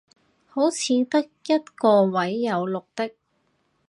[0.47, 3.11] 好似得一個位有綠的